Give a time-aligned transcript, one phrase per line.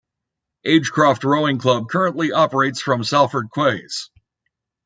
[0.65, 4.09] Agecroft Rowing Club currently operates from Salford Quays.